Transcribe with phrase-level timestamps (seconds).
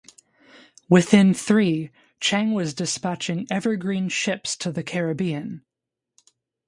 [0.89, 5.63] Within three, Chang was dispatching Evergreen ships to the Caribbean.